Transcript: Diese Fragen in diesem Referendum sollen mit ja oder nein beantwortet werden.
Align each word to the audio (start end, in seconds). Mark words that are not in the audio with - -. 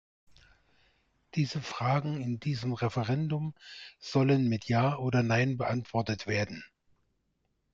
Diese 1.35 1.61
Fragen 1.61 2.21
in 2.21 2.39
diesem 2.39 2.73
Referendum 2.73 3.53
sollen 3.99 4.49
mit 4.49 4.65
ja 4.65 4.97
oder 4.97 5.21
nein 5.21 5.57
beantwortet 5.57 6.25
werden. 6.25 6.63